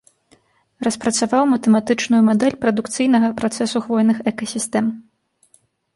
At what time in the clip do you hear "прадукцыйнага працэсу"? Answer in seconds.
2.63-3.77